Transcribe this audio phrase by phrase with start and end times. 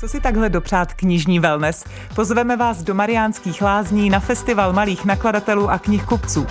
[0.00, 1.84] Co si takhle dopřát knižní wellness?
[2.14, 6.46] Pozveme vás do Mariánských lázní na festival malých nakladatelů a knihkupců.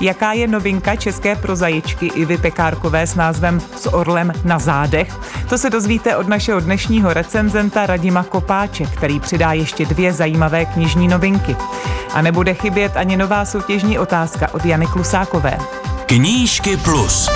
[0.00, 5.18] Jaká je novinka české prozajičky Ivy Pekárkové s názvem S orlem na zádech?
[5.48, 11.08] To se dozvíte od našeho dnešního recenzenta Radima Kopáče, který přidá ještě dvě zajímavé knižní
[11.08, 11.56] novinky.
[12.14, 15.58] A nebude chybět ani nová soutěžní otázka od Jany Klusákové.
[16.06, 17.30] Knížky plus.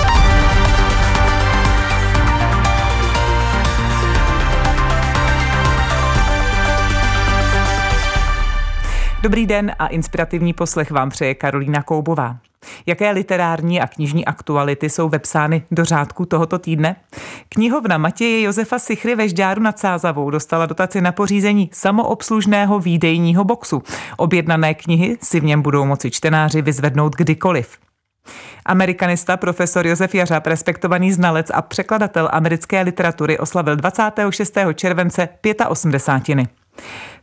[9.21, 12.37] Dobrý den a inspirativní poslech vám přeje Karolína Koubová.
[12.85, 16.95] Jaké literární a knižní aktuality jsou vepsány do řádku tohoto týdne?
[17.49, 23.83] Knihovna Matěje Josefa Sichry ve Žďáru nad Sázavou dostala dotaci na pořízení samoobslužného výdejního boxu.
[24.17, 27.77] Objednané knihy si v něm budou moci čtenáři vyzvednout kdykoliv.
[28.65, 34.57] Amerikanista profesor Josef Jařab, respektovaný znalec a překladatel americké literatury, oslavil 26.
[34.75, 35.29] července
[35.67, 36.58] 85.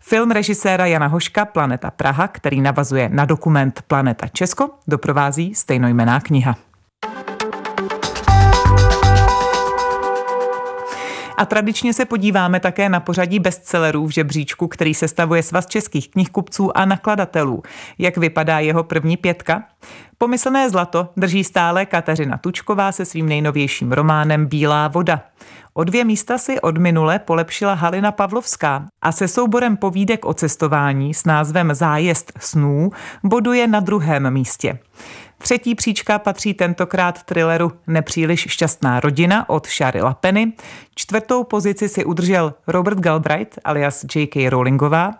[0.00, 6.56] Film režiséra Jana Hoška Planeta Praha, který navazuje na dokument Planeta Česko, doprovází stejnojmená kniha.
[11.36, 16.76] A tradičně se podíváme také na pořadí bestsellerů v žebříčku, který sestavuje Svaz českých knihkupců
[16.76, 17.62] a nakladatelů.
[17.98, 19.62] Jak vypadá jeho první pětka?
[20.18, 25.20] Pomyslné zlato drží stále Kateřina Tučková se svým nejnovějším románem Bílá voda.
[25.74, 31.14] O dvě místa si od minule polepšila Halina Pavlovská a se souborem povídek o cestování
[31.14, 32.90] s názvem Zájezd snů
[33.24, 34.78] boduje na druhém místě.
[35.38, 40.52] Třetí příčka patří tentokrát thrilleru Nepříliš šťastná rodina od Shary Lapeny.
[40.94, 44.50] Čtvrtou pozici si udržel Robert Galbraith alias J.K.
[44.50, 45.14] Rowlingová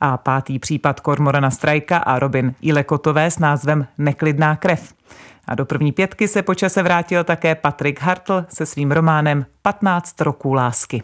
[0.00, 4.94] a pátý případ Kormorana Strajka a Robin Ilekotové s názvem Neklidná krev.
[5.46, 10.54] A do první pětky se počase vrátil také Patrik Hartl se svým románem 15 roků
[10.54, 11.02] lásky.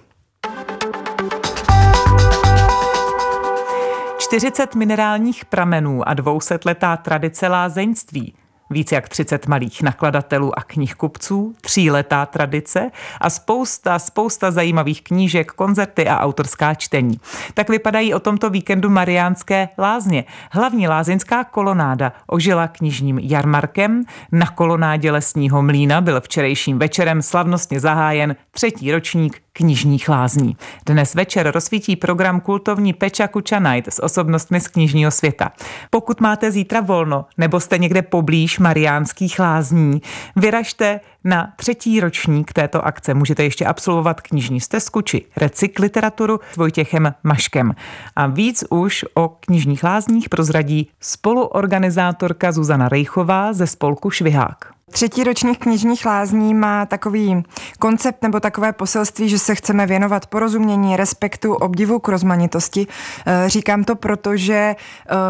[4.18, 8.34] 40 minerálních pramenů a dvousetletá tradice lázeňství
[8.70, 16.08] více jak 30 malých nakladatelů a knihkupců, tříletá tradice a spousta, spousta zajímavých knížek, koncerty
[16.08, 17.20] a autorská čtení.
[17.54, 20.24] Tak vypadají o tomto víkendu Mariánské lázně.
[20.50, 24.04] Hlavní lázeňská kolonáda ožila knižním jarmarkem.
[24.32, 30.56] Na kolonádě lesního mlína byl včerejším večerem slavnostně zahájen třetí ročník knižních lázní.
[30.86, 35.52] Dnes večer rozsvítí program kultovní Peča Kuča Night s osobnostmi z knižního světa.
[35.90, 40.02] Pokud máte zítra volno nebo jste někde poblíž Mariánských lázní,
[40.36, 43.14] vyražte na třetí ročník této akce.
[43.14, 47.74] Můžete ještě absolvovat knižní stezku či recykliteraturu s Vojtěchem Maškem.
[48.16, 54.80] A víc už o knižních lázních prozradí spoluorganizátorka Zuzana Rejchová ze spolku Švihák.
[54.90, 57.42] Třetí ročník knižních lázní má takový
[57.78, 62.86] koncept nebo takové poselství, že se chceme věnovat porozumění, respektu, obdivu k rozmanitosti.
[63.26, 64.76] Eh, říkám to proto, že eh,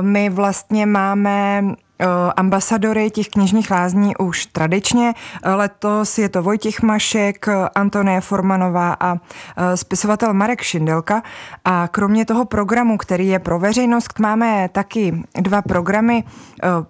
[0.00, 1.62] my vlastně máme
[2.36, 5.14] ambasadory těch knižních lázní už tradičně.
[5.42, 11.22] Eh, letos je to Vojtěch Mašek, Antonie Formanová a eh, spisovatel Marek Šindelka.
[11.64, 16.24] A kromě toho programu, který je pro veřejnost, máme taky dva programy,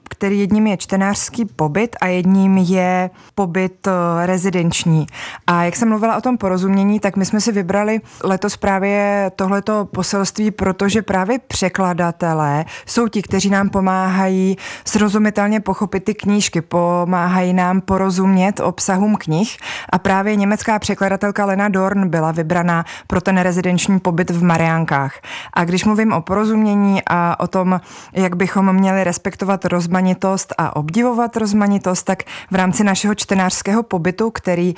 [0.08, 3.88] který jedním je čtenářský pobyt a jedním je pobyt
[4.24, 5.06] rezidenční.
[5.46, 9.84] A jak jsem mluvila o tom porozumění, tak my jsme si vybrali letos právě tohleto
[9.84, 17.52] poselství, protože právě překladatelé jsou ti, kteří nám pomáhají s srozumitelně pochopit ty knížky, pomáhají
[17.52, 19.56] nám porozumět obsahům knih
[19.92, 25.14] a právě německá překladatelka Lena Dorn byla vybraná pro ten rezidenční pobyt v Mariánkách.
[25.54, 27.80] A když mluvím o porozumění a o tom,
[28.12, 34.74] jak bychom měli respektovat rozmanitost a obdivovat rozmanitost, tak v rámci našeho čtenářského pobytu, který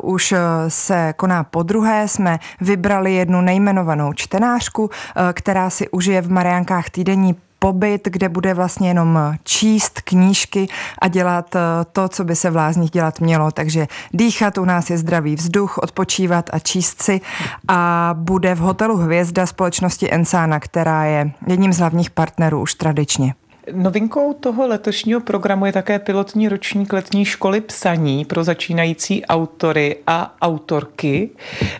[0.00, 0.38] uh, už uh,
[0.68, 4.90] se koná po druhé, jsme vybrali jednu nejmenovanou čtenářku, uh,
[5.32, 10.68] která si užije v Mariánkách týdenní pobyt, kde bude vlastně jenom číst knížky
[10.98, 11.60] a dělat eh,
[11.92, 13.50] to, co by se v lázních dělat mělo.
[13.50, 17.20] Takže dýchat u nás je zdravý vzduch, odpočívat a číst si
[17.68, 23.34] a bude v hotelu Hvězda společnosti Ensana, která je jedním z hlavních partnerů už tradičně.
[23.72, 30.36] Novinkou toho letošního programu je také pilotní ročník letní školy psaní pro začínající autory a
[30.42, 31.30] autorky.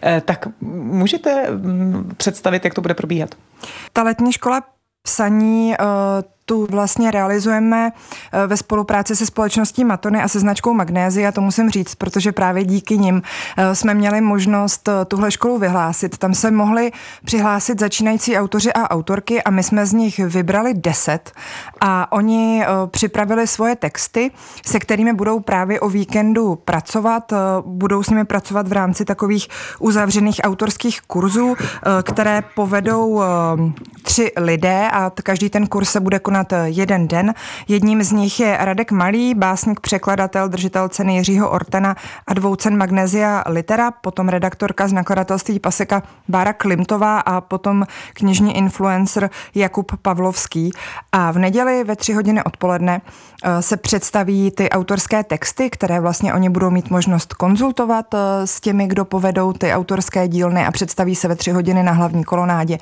[0.03, 3.35] Eh, tak můžete mm, představit, jak to bude probíhat?
[3.93, 4.63] Ta letní škola
[5.07, 5.77] psaní, eh,
[6.47, 7.93] tu vlastně realizujeme
[8.33, 12.33] eh, ve spolupráci se společností Matony a se značkou Magnézy a to musím říct, protože
[12.33, 13.23] právě díky nim
[13.57, 16.19] eh, jsme měli možnost eh, tuhle školu vyhlásit.
[16.19, 16.93] Tam se mohli
[17.25, 21.33] přihlásit začínající autoři a autorky a my jsme z nich vybrali deset
[21.81, 24.31] a oni připravili svoje texty,
[24.67, 29.49] se kterými budou právě o víkendu pracovat, budou s nimi pracovat v rámci takových
[29.79, 31.55] uzavřených autorských kurzů,
[32.03, 33.23] které povedou
[34.03, 37.35] tři lidé a každý ten kurz se bude konat eh, jeden den.
[37.69, 41.97] Jedním z nich je Radek Malý, básník, překladatel, držitel ceny Jiřího Ortena
[42.27, 48.57] a dvou cen Magnesia Litera, potom redaktorka z nakladatelství Paseka Bára Klimtová a potom knižní
[48.57, 50.71] influencer Jakub Pavlovský.
[51.13, 53.01] A v neděli ve tři hodiny odpoledne
[53.45, 58.61] eh, se představí ty autorské texty, které vlastně oni budou mít možnost konzultovat eh, s
[58.61, 62.79] těmi, kdo povedou ty autorské dílny a představí se ve tři hodiny na hlavní kolonádě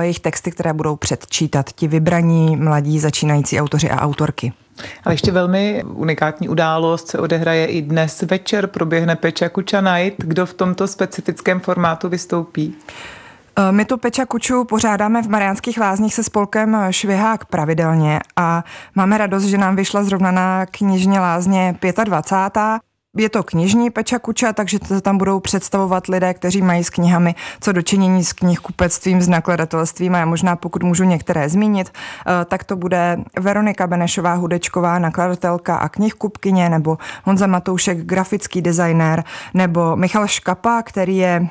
[0.00, 4.52] jejich texty, které budou předčítat ti vybraní mladí začínající autoři a autorky.
[5.04, 10.24] Ale ještě velmi unikátní událost se odehraje i dnes večer, proběhne Peča Kuča Night.
[10.24, 12.74] Kdo v tomto specifickém formátu vystoupí?
[13.56, 19.18] E, my tu Peča Kuču pořádáme v Mariánských lázních se spolkem Švihák pravidelně a máme
[19.18, 22.85] radost, že nám vyšla zrovna na knižně lázně 25
[23.16, 27.34] je to knižní Peča Kuča, takže to tam budou představovat lidé, kteří mají s knihami
[27.60, 32.64] co dočinění s knihkupectvím, s nakladatelstvím a já možná pokud můžu některé zmínit, eh, tak
[32.64, 39.24] to bude Veronika Benešová Hudečková, nakladatelka a knihkupkyně, nebo Honza Matoušek, grafický designér,
[39.54, 41.48] nebo Michal Škapa, který je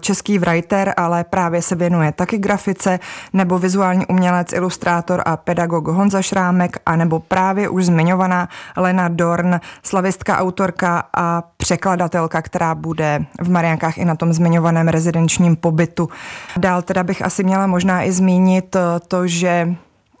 [0.00, 2.98] český writer, ale právě se věnuje taky grafice,
[3.32, 9.60] nebo vizuální umělec, ilustrátor a pedagog Honza Šrámek, a nebo právě už zmiňovaná Lena Dorn,
[9.82, 16.08] slavistka, autorka a překladatelka, která bude v Mariankách i na tom zmiňovaném rezidenčním pobytu.
[16.56, 19.76] Dál teda bych asi měla možná i zmínit eh, to, že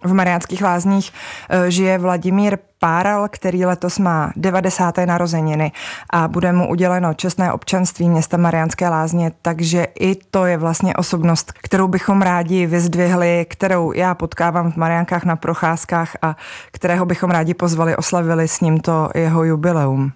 [0.06, 1.12] v Mariánských lázních
[1.50, 4.98] eh, žije Vladimír Páral, který letos má 90.
[4.98, 5.72] narozeniny
[6.10, 11.52] a bude mu uděleno čestné občanství města Mariánské lázně, takže i to je vlastně osobnost,
[11.62, 16.36] kterou bychom rádi vyzdvihli, kterou já potkávám v Mariánkách na procházkách a
[16.72, 20.12] kterého bychom rádi pozvali, oslavili s ním to jeho jubileum.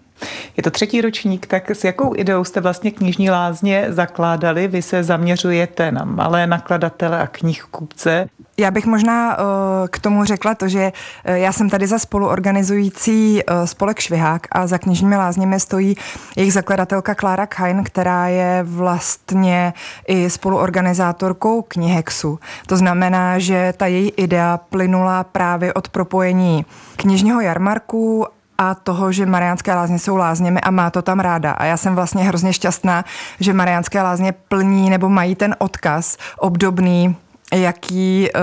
[0.57, 4.69] Je to třetí ročník, tak s jakou ideou jste vlastně knižní lázně zakládali?
[4.69, 8.29] Vy se zaměřujete na malé nakladatele a knihkupce.
[8.61, 9.45] Já bych možná uh,
[9.91, 10.93] k tomu řekla to, že
[11.29, 15.97] uh, já jsem tady za spoluorganizující uh, spolek Švihák a za knižními lázněmi stojí
[16.37, 19.73] jejich zakladatelka Klára Kain, která je vlastně
[20.07, 22.39] i spoluorganizátorkou knihexu.
[22.67, 26.65] To znamená, že ta její idea plynula právě od propojení
[26.97, 28.27] knižního jarmarku
[28.59, 31.53] a toho, že Mariánské lázně jsou lázněmi a má to tam ráda.
[31.53, 33.05] A já jsem vlastně hrozně šťastná,
[33.41, 37.17] že Mariánské lázně plní nebo mají ten odkaz obdobný
[37.55, 38.41] jaký uh,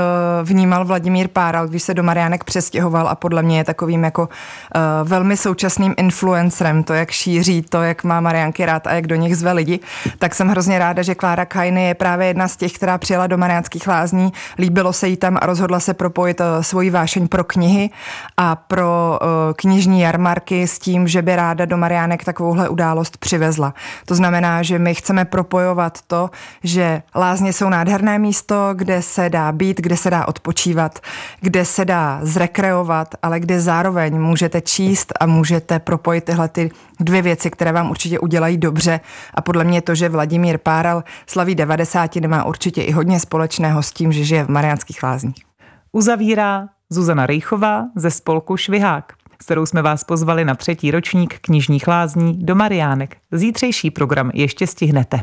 [0.48, 5.08] vnímal Vladimír Páral, když se do Mariánek přestěhoval a podle mě je takovým jako uh,
[5.08, 9.38] velmi současným influencerem, to, jak šíří, to, jak má Mariánky rád a jak do nich
[9.38, 9.80] zve lidi,
[10.20, 13.38] tak jsem hrozně ráda, že Klára Kajny je právě jedna z těch, která přijela do
[13.38, 17.90] Mariánských lázní, líbilo se jí tam a rozhodla se propojit uh, svoji vášeň pro knihy
[18.38, 23.74] a pro uh, knižní jarmarky s tím, že by ráda do Mariánek takovouhle událost přivezla.
[24.06, 26.30] To znamená, že my chceme propojovat to,
[26.64, 31.00] že lázně jsou nádherné místo, kde se dá být, kde se dá odpočívat,
[31.42, 37.22] kde se dá zrekreovat, ale kde zároveň můžete číst a můžete propojit tyhle ty dvě
[37.22, 39.00] věci, které vám určitě udělají dobře.
[39.34, 43.92] A podle mě to, že Vladimír Páral slaví 90, nemá určitě i hodně společného s
[43.92, 45.46] tím, že žije v Mariánských lázních.
[45.92, 51.88] Uzavírá Zuzana Rejchová ze spolku Švihák s kterou jsme vás pozvali na třetí ročník knižních
[51.88, 53.18] lázní do Mariánek.
[53.32, 55.20] Zítřejší program ještě stihnete.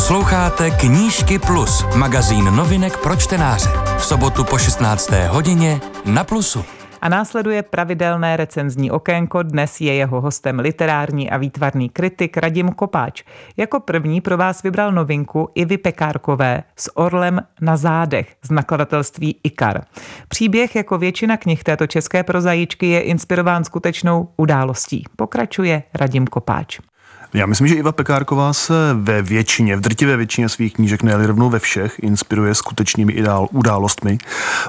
[0.00, 3.70] Posloucháte Knížky Plus, magazín novinek pro čtenáře.
[3.98, 5.10] V sobotu po 16.
[5.28, 6.64] hodině na Plusu.
[7.00, 9.42] A následuje pravidelné recenzní okénko.
[9.42, 13.22] Dnes je jeho hostem literární a výtvarný kritik Radim Kopáč.
[13.56, 19.80] Jako první pro vás vybral novinku Ivy Pekárkové s Orlem na zádech z nakladatelství Ikar.
[20.28, 25.04] Příběh jako většina knih této české prozajíčky je inspirován skutečnou událostí.
[25.16, 26.89] Pokračuje Radim Kopáč.
[27.34, 31.50] Já myslím, že Iva Pekárková se ve většině, v drtivé většině svých knížek, ne rovnou
[31.50, 34.18] ve všech, inspiruje skutečnými ideál, událostmi.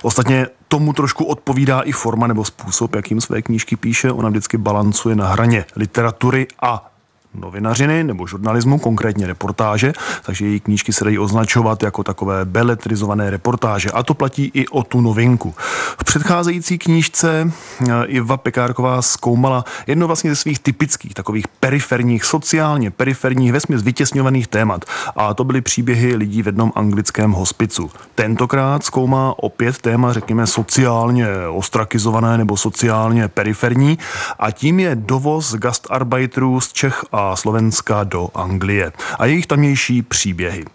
[0.02, 4.12] Ostatně tomu trošku odpovídá i forma nebo způsob, jakým své knížky píše.
[4.12, 6.91] Ona vždycky balancuje na hraně literatury a
[7.34, 9.94] novinařiny nebo žurnalismu, konkrétně reportáže,
[10.26, 13.90] takže její knížky se dají označovat jako takové beletrizované reportáže.
[13.92, 15.56] A to platí i o tu novinku.
[16.02, 17.52] V předcházející knížce
[17.90, 24.48] eh, Iva Pekárková zkoumala jedno vlastně ze svých typických takových periferních, sociálně periferních, vesměs vytěsňovaných
[24.48, 24.86] témat.
[25.16, 27.92] A to byly příběhy lidí v jednom anglickém hospicu.
[28.16, 33.98] Tentokrát zkoumá opět téma, řekněme, sociálně ostrakizované nebo sociálně periferní
[34.40, 40.66] a tím je dovoz gastarbeiterů z Čech a Slovenska do Anglie a jejich tamnější příběhy.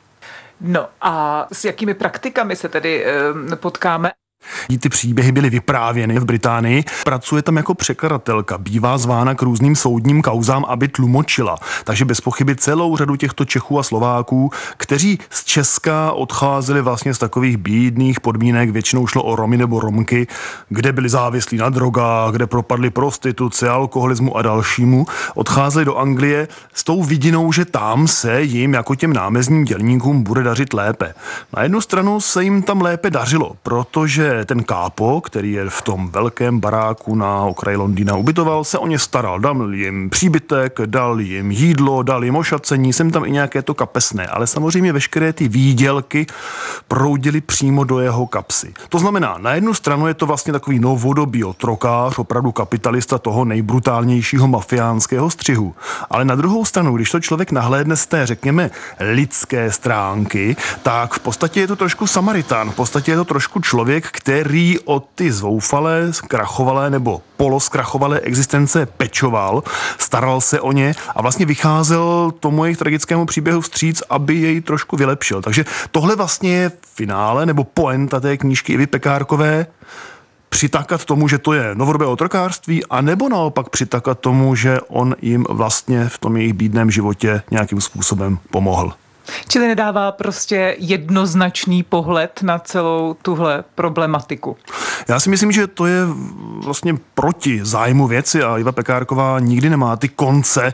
[0.61, 4.13] No a s jakými praktikami se tedy e, potkáme?
[4.81, 6.85] Ty příběhy byly vyprávěny v Británii.
[7.05, 11.57] Pracuje tam jako překladatelka, bývá zvána k různým soudním kauzám, aby tlumočila.
[11.85, 17.19] Takže bez pochyby celou řadu těchto Čechů a Slováků, kteří z Česka odcházeli vlastně z
[17.19, 20.27] takových bídných podmínek, většinou šlo o Romy nebo Romky,
[20.69, 26.85] kde byli závislí na drogách, kde propadli prostituci, alkoholismu a dalšímu, odcházeli do Anglie s
[26.85, 31.15] tou vidinou, že tam se jim jako těm námezním dělníkům bude dařit lépe.
[31.57, 36.09] Na jednu stranu se jim tam lépe dařilo, protože ten kápo, který je v tom
[36.09, 39.41] velkém baráku na okraji Londýna ubytoval, se o ně staral.
[39.41, 44.27] Dal jim příbytek, dal jim jídlo, dal jim ošacení, jsem tam i nějaké to kapesné,
[44.27, 46.27] ale samozřejmě veškeré ty výdělky
[46.89, 48.75] proudily přímo do jeho kapsy.
[48.89, 54.49] To znamená, na jednu stranu je to vlastně takový novodobý otrokář, opravdu kapitalista toho nejbrutálnějšího
[54.49, 55.75] mafiánského střihu.
[56.11, 61.19] Ale na druhou stranu, když to člověk nahlédne z té, řekněme, lidské stránky, tak v
[61.19, 66.13] podstatě je to trošku Samaritán, v podstatě je to trošku člověk, který o ty zoufalé,
[66.13, 69.63] zkrachovalé nebo poloskrachovalé existence pečoval,
[69.99, 74.97] staral se o ně a vlastně vycházel tomu jejich tragickému příběhu vstříc, aby jej trošku
[74.97, 75.43] vylepšil.
[75.43, 79.67] Takže tohle vlastně je finále nebo poenta té knížky Ivy Pekárkové,
[80.49, 85.47] přitakat tomu, že to je novodobé otrokářství, a nebo naopak přitakat tomu, že on jim
[85.49, 88.93] vlastně v tom jejich bídném životě nějakým způsobem pomohl.
[89.49, 94.57] Čili nedává prostě jednoznačný pohled na celou tuhle problematiku.
[95.09, 96.01] Já si myslím, že to je
[96.65, 100.73] vlastně proti zájmu věci a Iva Pekárková nikdy nemá ty konce eh,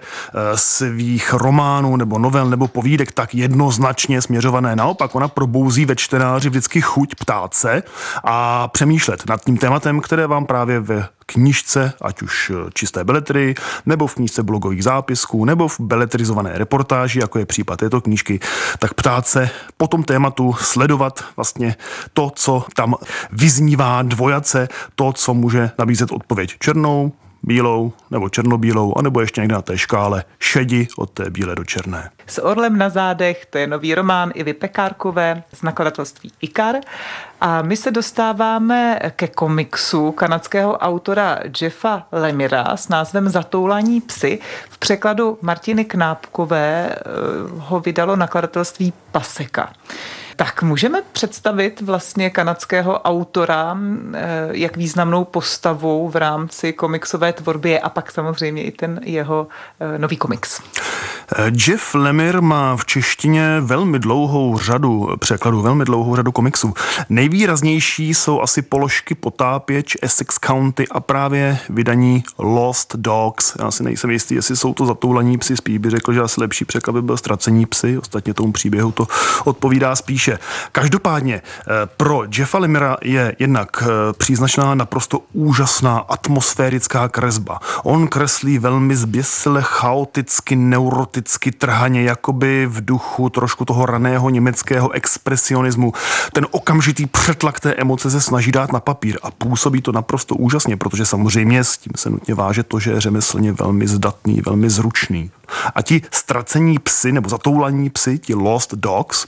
[0.55, 4.77] svých románů nebo novel nebo povídek tak jednoznačně směřované.
[4.77, 7.83] Naopak ona probouzí ve čtenáři vždycky chuť ptát se
[8.25, 13.55] a přemýšlet nad tím tématem, které vám právě ve knížce, ať už eh, čisté beletry,
[13.87, 18.41] nebo v knížce blogových zápisků, nebo v beletrizované reportáži, jako je případ této knížky,
[18.79, 21.77] tak ptát se po tom tématu, sledovat vlastně
[22.13, 22.95] to, co tam
[23.33, 29.63] vyznívá dvojace, to, co může nabízet odpověď černou, bílou nebo černobílou, anebo ještě někde na
[29.63, 32.11] té škále šedi od té bílé do černé.
[32.27, 36.77] S orlem na zádech, to je nový román Ivy Pekárkové z nakladatelství Ikar.
[37.41, 44.39] A my se dostáváme ke komiksu kanadského autora Jeffa Lemira s názvem Zatoulání psy.
[44.71, 47.01] V překladu Martiny Knápkové eh,
[47.57, 49.73] ho vydalo nakladatelství Paseka.
[50.43, 53.79] Tak můžeme představit vlastně kanadského autora,
[54.15, 59.47] eh, jak významnou postavou v rámci komiksové tvorby a pak samozřejmě i ten jeho
[59.81, 60.61] eh, nový komiks.
[61.37, 66.75] Eh, Jeff Lemire má v češtině velmi dlouhou řadu překladů, velmi dlouhou řadu komiksů.
[67.09, 73.55] Nejvýraznější jsou asi položky Potápěč, Essex County a právě vydaní Lost Dogs.
[73.59, 76.65] Já si nejsem jistý, jestli jsou to zatoulaní psy, spíš by řekl, že asi lepší
[76.65, 79.07] překlad by byl ztracení psy, ostatně tomu příběhu to
[79.45, 80.32] odpovídá spíše.
[80.73, 87.61] Každopádně eh, pro Jeffa Lemira je jednak eh, příznačná naprosto úžasná atmosférická kresba.
[87.83, 95.93] On kreslí velmi zběsile, chaoticky, neuroticky trhaně, jakoby v duchu trošku toho raného německého expresionismu.
[96.33, 100.77] Ten okamžitý přetlak té emoce se snaží dát na papír a působí to naprosto úžasně,
[100.77, 105.31] protože samozřejmě s tím se nutně váže to, že je řemeslně velmi zdatný, velmi zručný.
[105.75, 109.27] A ti ztracení psy nebo zatoulaní psy, ti lost dogs,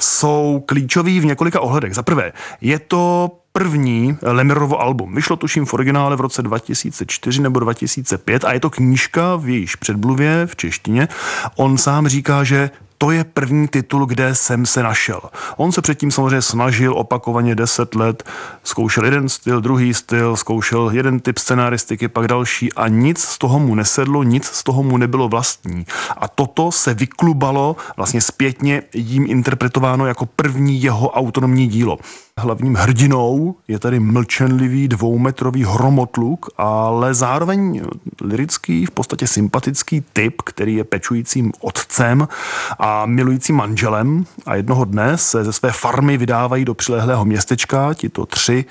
[0.00, 1.94] jsou klíčoví v několika ohledech.
[1.94, 5.14] Za prvé, je to první Lemirovo album.
[5.14, 9.76] Vyšlo tuším v originále v roce 2004 nebo 2005 a je to knížka v jejíž
[9.76, 11.08] předmluvě v češtině.
[11.56, 15.20] On sám říká, že to je první titul, kde jsem se našel.
[15.56, 18.22] On se předtím samozřejmě snažil opakovaně deset let,
[18.64, 23.58] zkoušel jeden styl, druhý styl, zkoušel jeden typ scenaristiky, pak další a nic z toho
[23.58, 25.86] mu nesedlo, nic z toho mu nebylo vlastní.
[26.16, 31.98] A toto se vyklubalo vlastně zpětně jím interpretováno jako první jeho autonomní dílo.
[32.40, 37.82] Hlavním hrdinou je tady mlčenlivý dvoumetrový hromotluk, ale zároveň
[38.20, 42.28] lirický, v podstatě sympatický typ, který je pečujícím otcem
[42.78, 48.26] a milujícím manželem a jednoho dne se ze své farmy vydávají do přilehlého městečka, tito
[48.26, 48.64] tři,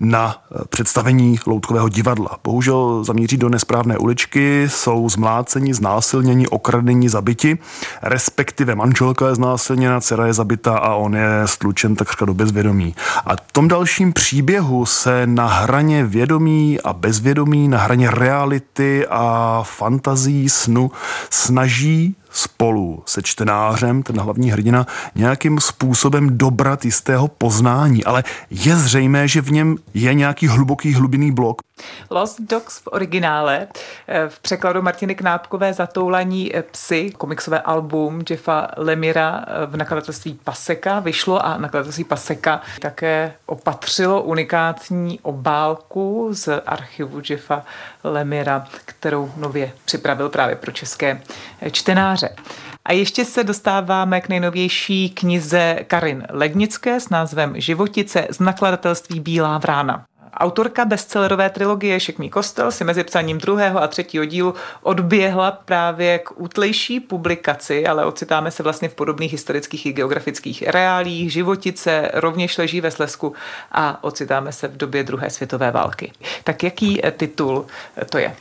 [0.00, 0.36] na
[0.68, 2.38] představení loutkového divadla.
[2.44, 7.58] Bohužel zamíří do nesprávné uličky, jsou zmláceni, znásilněni, okradení, zabiti,
[8.02, 12.93] respektive manželka je znásilněna, dcera je zabita a on je stlučen takřka do bezvědomí.
[13.24, 19.62] A v tom dalším příběhu se na hraně vědomí a bezvědomí, na hraně reality a
[19.62, 20.90] fantazí snu
[21.30, 29.28] snaží spolu se čtenářem, ten hlavní hrdina, nějakým způsobem dobrat jistého poznání, ale je zřejmé,
[29.28, 31.62] že v něm je nějaký hluboký hlubinný blok.
[32.10, 33.66] Lost Dogs v originále,
[34.08, 40.38] eh, v překladu Martiny Knápkové Zatoulaní eh, psy, komiksové album Jeffa Lemira eh, v nakladatelství
[40.44, 47.64] Paseka vyšlo a nakladatelství Paseka také opatřilo unikátní obálku z archivu Jeffa
[48.04, 51.22] Lemira, kterou nově připravil právě pro české
[51.70, 52.28] čtenáře.
[52.84, 59.58] A ještě se dostáváme k nejnovější knize Karin Lednické s názvem Životice z nakladatelství Bílá
[59.58, 60.04] vrána.
[60.36, 66.40] Autorka bestsellerové trilogie Šekmý kostel si mezi psaním druhého a třetího dílu odběhla právě k
[66.40, 71.32] útlejší publikaci, ale ocitáme se vlastně v podobných historických i geografických reálích.
[71.32, 73.34] Životice rovněž leží ve Slesku
[73.72, 76.12] a ocitáme se v době druhé světové války.
[76.44, 77.66] Tak jaký titul
[78.10, 78.36] to je?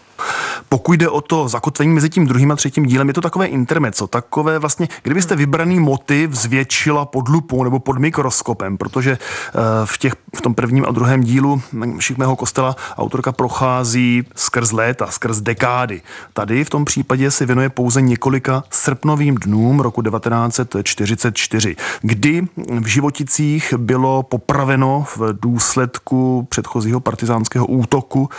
[0.69, 4.07] Pokud jde o to zakotvení mezi tím druhým a třetím dílem, je to takové intermeco,
[4.07, 10.13] takové vlastně, kdybyste vybraný motiv zvětšila pod lupou nebo pod mikroskopem, protože eh, v, těch,
[10.35, 11.61] v tom prvním a druhém dílu
[11.99, 16.01] Šikmého kostela autorka prochází skrz léta, skrz dekády.
[16.33, 22.47] Tady v tom případě se věnuje pouze několika srpnovým dnům roku 1944, kdy
[22.79, 28.29] v Životicích bylo popraveno v důsledku předchozího partizánského útoku,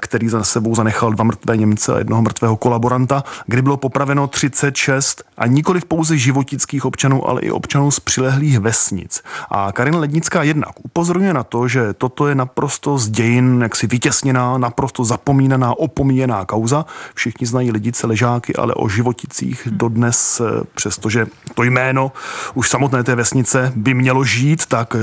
[0.00, 5.24] který za sebou zanechal dva mrtvé Němce a jednoho mrtvého kolaboranta, kdy bylo popraveno 36
[5.38, 9.22] a nikoli pouze životických občanů, ale i občanů z přilehlých vesnic.
[9.50, 14.58] A Karin Lednická jednak upozorňuje na to, že toto je naprosto z dějin jaksi vytěsněná,
[14.58, 16.84] naprosto zapomínaná, opomíjená kauza.
[17.14, 22.12] Všichni znají lidice ležáky, ale o životicích dodnes, eh, přestože to jméno
[22.54, 25.00] už samotné té vesnice by mělo žít, tak eh,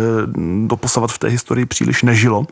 [0.65, 2.45] doposavat v té historii příliš nežilo.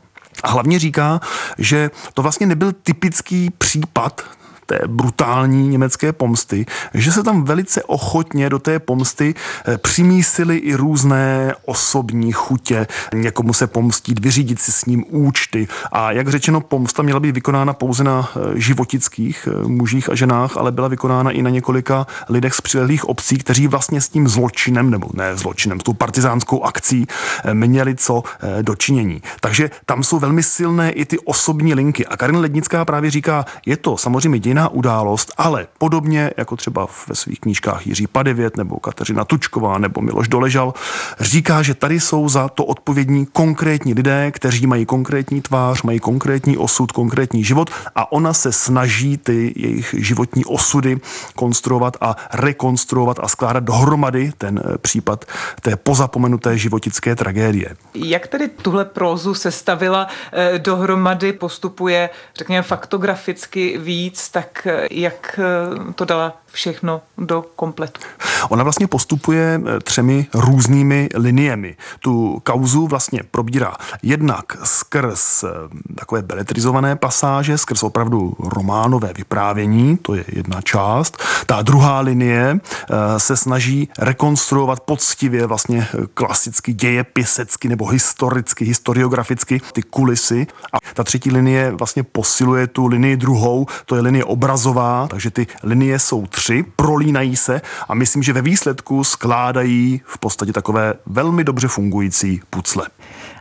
[0.44, 1.22] A hlavně říká,
[1.58, 4.22] že to vlastně nebyl typický případ
[4.70, 9.36] té brutální německé pomsty, že se tam velice ochotně do té pomsty
[9.66, 12.88] eh, přimísily i různé osobní chutě.
[13.14, 15.68] Někomu se pomstít, vyřídit si s ním účty.
[15.92, 20.58] A jak řečeno, pomsta měla být vykonána pouze na eh, životických eh, mužích a ženách,
[20.58, 24.90] ale byla vykonána i na několika lidech z přilehlých obcí, kteří vlastně s tím zločinem,
[24.90, 27.08] nebo ne zločinem, s tou partizánskou akcí
[27.54, 28.24] měli co
[28.62, 29.22] dočinění.
[29.42, 32.06] Takže tam jsou velmi silné i ty osobní linky.
[32.06, 36.88] A Karin Lednická právě říká, je to samozřejmě dějina jiná událost, ale podobně jako třeba
[37.08, 40.74] ve svých knížkách Jiří Padevět nebo Kateřina Tučková nebo Miloš Doležal,
[41.20, 46.58] říká, že tady jsou za to odpovědní konkrétní lidé, kteří mají konkrétní tvář, mají konkrétní
[46.58, 51.00] osud, konkrétní život a ona se snaží ty jejich životní osudy
[51.36, 55.26] konstruovat a rekonstruovat a skládat dohromady ten eh, případ
[55.62, 57.76] té pozapomenuté životické tragédie.
[57.96, 65.94] Jak tedy tuhle prózu sestavila eh, dohromady, postupuje, řekněme, faktograficky víc, tak tak jak eh,
[65.94, 68.02] to dala všechno do kompletu.
[68.50, 71.76] Ona vlastně postupuje eh, třemi různými liniemi.
[72.00, 75.48] Tu kauzu vlastně probírá jednak skrz eh,
[75.96, 81.18] takové beletrizované pasáže, skrz opravdu románové vyprávění, to je jedna část.
[81.46, 82.60] Ta druhá linie
[83.18, 90.48] se snaží rekonstruovat poctivě vlastně klasicky dějepisecky nebo historicky, historiograficky ty kulisy.
[90.74, 95.48] A ta třetí linie vlastně posiluje tu linii druhou, to je linie obrazová, takže ty
[95.64, 96.39] linie jsou tři,
[96.76, 102.88] prolínají se a myslím, že ve výsledku skládají v podstatě takové velmi dobře fungující pucle.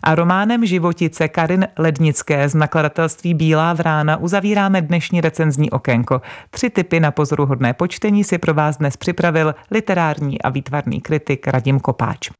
[0.02, 6.22] A románem Životice Karin Lednické z nakladatelství Bílá vrána uzavíráme dnešní recenzní okénko.
[6.50, 11.80] Tři typy na pozoruhodné počtení si pro vás dnes připravil literární a výtvarný kritik Radim
[11.80, 12.30] Kopáč.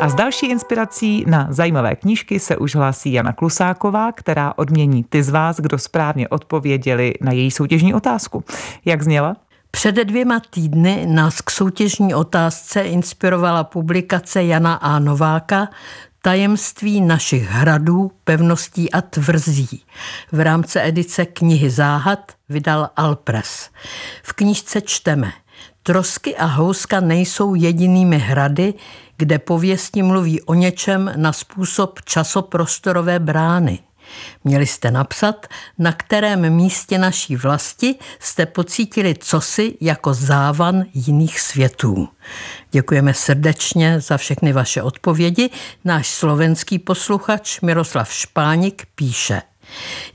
[0.00, 5.22] A s další inspirací na zajímavé knížky se už hlásí Jana Klusáková, která odmění ty
[5.22, 8.44] z vás, kdo správně odpověděli na její soutěžní otázku.
[8.84, 9.36] Jak zněla?
[9.70, 14.98] Před dvěma týdny nás k soutěžní otázce inspirovala publikace Jana A.
[14.98, 15.68] Nováka
[16.22, 19.82] Tajemství našich hradů, pevností a tvrzí.
[20.32, 23.70] V rámci edice knihy Záhad vydal Alpres.
[24.22, 25.32] V knížce čteme–
[25.86, 28.74] Trosky a houska nejsou jedinými hrady,
[29.16, 33.78] kde pověsti mluví o něčem na způsob časoprostorové brány.
[34.44, 35.46] Měli jste napsat,
[35.78, 42.08] na kterém místě naší vlasti jste pocítili cosi jako závan jiných světů.
[42.70, 45.50] Děkujeme srdečně za všechny vaše odpovědi.
[45.84, 49.42] Náš slovenský posluchač Miroslav Špánik píše–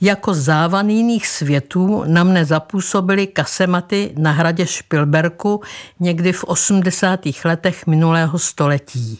[0.02, 5.62] jako závan jiných světů na mne zapůsobily kasematy na hradě Špilberku
[6.00, 7.20] někdy v 80.
[7.46, 9.20] letech minulého století.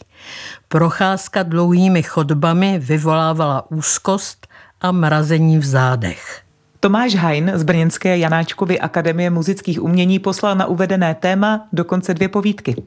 [0.68, 4.46] Procházka dlouhými chodbami vyvolávala úzkost
[4.80, 6.49] a mrazení v zádech.
[6.82, 12.82] Tomáš Hajn z Brněnské Janáčkovy akademie muzických umění poslal na uvedené téma dokonce dvě povídky.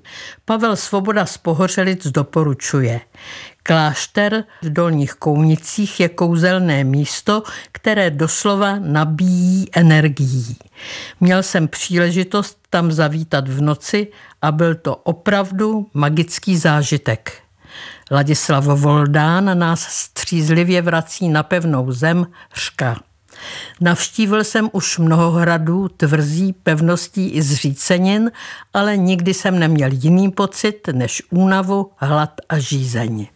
[0.46, 3.02] Pavel Svoboda z Pohořelic doporučuje.
[3.64, 10.58] Klášter v Dolních Kounicích je kouzelné místo, které doslova nabíjí energií.
[11.20, 14.08] Měl jsem příležitost tam zavítat v noci
[14.42, 17.42] a byl to opravdu magický zážitek.
[18.12, 23.00] Ladislav Voldán nás střízlivě vrací na pevnou zem řka.
[23.82, 28.32] Navštívil jsem už mnoho hradů, tvrzí, pevností i zřícenin,
[28.74, 33.28] ale nikdy jsem neměl jiný pocit než únavu, hlad a žízeň.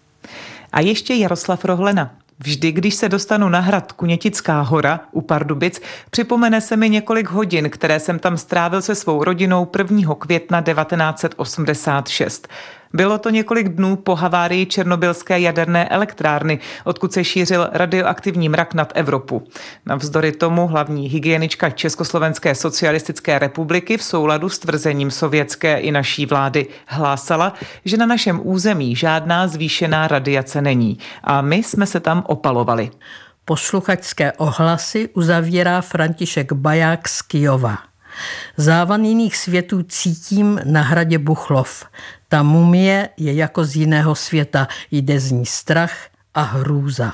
[0.71, 2.11] A ještě Jaroslav Rohlena.
[2.39, 7.69] Vždy, když se dostanu na hrad Kunětická hora u Pardubic, připomene se mi několik hodin,
[7.69, 10.15] které jsem tam strávil se svou rodinou 1.
[10.15, 12.47] května 1986.
[12.93, 18.91] Bylo to několik dnů po havárii černobylské jaderné elektrárny, odkud se šířil radioaktivní mrak nad
[18.95, 19.47] Evropu.
[19.85, 26.67] Navzdory tomu hlavní hygienička Československé socialistické republiky v souladu s tvrzením sovětské i naší vlády
[26.87, 27.53] hlásala,
[27.85, 30.97] že na našem území žádná zvýšená radiace není.
[31.23, 32.89] A my jsme se tam opalovali.
[33.45, 37.77] Posluchačské ohlasy uzavírá František Baják z Kijova.
[38.57, 41.85] Závan jiných světů cítím na hradě Buchlov.
[42.29, 45.93] Ta mumie je jako z jiného světa, jde z ní strach
[46.33, 47.13] a hrůza.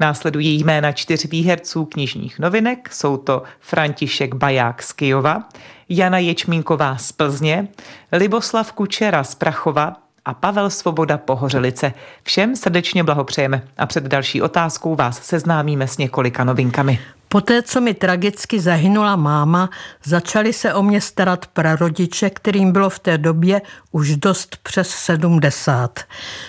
[0.00, 5.48] Následují jména čtyř výherců knižních novinek, jsou to František Baják z Kijova,
[5.88, 7.68] Jana Ječmínková z Plzně,
[8.12, 11.92] Liboslav Kučera z Prachova a Pavel Svoboda Pohořelice.
[12.22, 16.98] Všem srdečně blahopřejeme a před další otázkou vás seznámíme s několika novinkami.
[17.34, 19.70] Poté, co mi tragicky zahynula máma,
[20.04, 26.00] začali se o mě starat prarodiče, kterým bylo v té době už dost přes 70.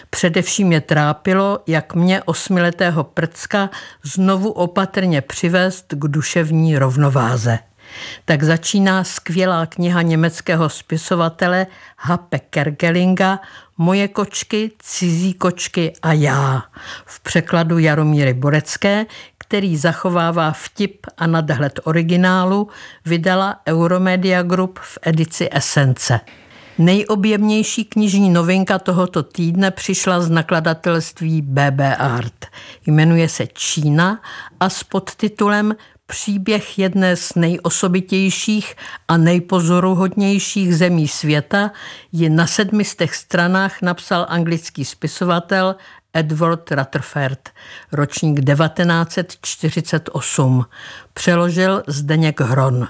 [0.09, 3.69] Především mě trápilo, jak mě osmiletého prcka
[4.03, 7.59] znovu opatrně přivést k duševní rovnováze.
[8.25, 11.67] Tak začíná skvělá kniha německého spisovatele
[11.97, 13.39] Hape Kergelinga
[13.77, 16.63] Moje kočky, cizí kočky a já
[17.05, 19.05] v překladu Jaromíry Borecké,
[19.47, 22.67] který zachovává vtip a nadhled originálu,
[23.05, 26.19] vydala Euromedia Group v edici Esence.
[26.77, 32.45] Nejobjemnější knižní novinka tohoto týdne přišla z nakladatelství BB Art.
[32.87, 34.21] Jmenuje se Čína
[34.59, 35.75] a s podtitulem
[36.07, 38.75] Příběh jedné z nejosobitějších
[39.07, 41.71] a nejpozoruhodnějších zemí světa
[42.11, 45.75] ji na sedmistech stranách napsal anglický spisovatel
[46.15, 47.49] Edward Rutherford,
[47.91, 50.65] ročník 1948.
[51.13, 52.87] Přeložil Zdeněk Hron.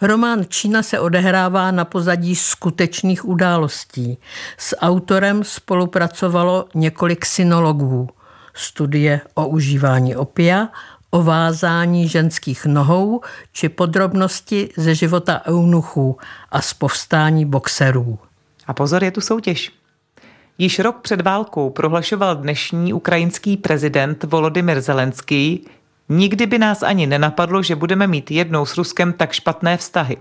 [0.00, 4.18] Román Čína se odehrává na pozadí skutečných událostí.
[4.58, 8.08] S autorem spolupracovalo několik synologů.
[8.54, 10.68] Studie o užívání opia,
[11.10, 13.20] o vázání ženských nohou
[13.52, 16.18] či podrobnosti ze života eunuchů
[16.50, 18.18] a z povstání boxerů.
[18.66, 19.81] A pozor, je tu soutěž.
[20.62, 25.66] Již rok před válkou prohlašoval dnešní ukrajinský prezident Volodymyr Zelenský,
[26.08, 30.16] Nikdy by nás ani nenapadlo, že budeme mít jednou s Ruskem tak špatné vztahy.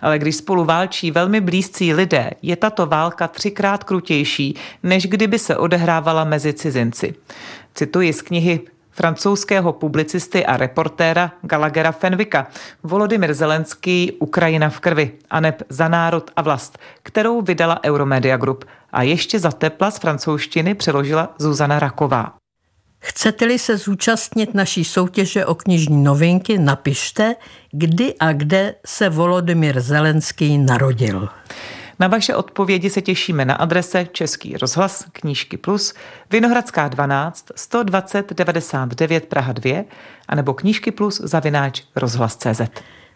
[0.00, 5.56] Ale když spolu válčí velmi blízcí lidé, je tato válka třikrát krutější, než kdyby se
[5.56, 7.14] odehrávala mezi cizinci.
[7.74, 12.46] Cituji z knihy francouzského publicisty a reportéra Galagera Fenvika,
[12.82, 19.02] Volodymyr Zelenský Ukrajina v krvi, aneb za národ a vlast, kterou vydala Euromedia Group a
[19.02, 22.34] ještě za tepla z francouzštiny přeložila Zuzana Raková.
[23.00, 27.36] Chcete-li se zúčastnit naší soutěže o knižní novinky, napište,
[27.72, 31.28] kdy a kde se Volodymyr Zelenský narodil.
[32.00, 35.94] Na vaše odpovědi se těšíme na adrese Český rozhlas Knížky Plus,
[36.30, 39.84] Vinohradská 12, 120 99 Praha 2,
[40.28, 42.60] anebo Knížky Plus zavináč rozhlas.cz.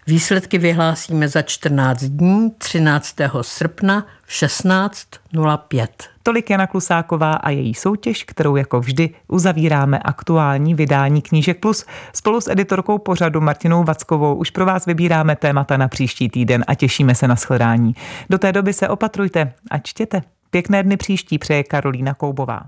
[0.09, 3.17] Výsledky vyhlásíme za 14 dní 13.
[3.43, 5.87] srpna v 16.05.
[6.23, 11.87] Tolik Jana Klusáková a její soutěž, kterou jako vždy uzavíráme aktuální vydání Knížek Plus.
[12.13, 16.75] Spolu s editorkou pořadu Martinou Vackovou už pro vás vybíráme témata na příští týden a
[16.75, 17.95] těšíme se na shledání.
[18.31, 20.23] Do té doby se opatrujte a čtěte.
[20.51, 22.61] Pěkné dny příští přeje Karolína Koubová.